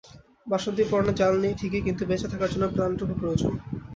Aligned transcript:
বাসন্তীর 0.47 0.87
পরনে 0.91 1.13
জাল 1.19 1.33
নেই 1.43 1.53
ঠিকই, 1.59 1.81
কিন্তু 1.87 2.03
বেঁচে 2.05 2.27
থাকার 2.31 2.51
জন্য 2.53 2.65
ত্রাণটুকু 2.75 3.13
প্রয়োজন। 3.21 3.51